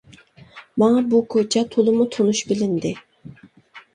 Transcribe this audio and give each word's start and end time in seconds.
ماڭا 0.83 1.01
بۇ 1.11 1.19
كوچا 1.33 1.61
تولىمۇ 1.75 2.07
تونۇش 2.15 2.41
بىلىندى. 2.53 2.95